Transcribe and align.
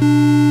Música 0.00 0.49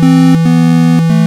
Música 0.00 1.17